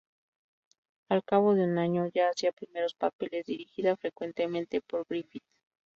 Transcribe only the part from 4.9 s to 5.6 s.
Griffith.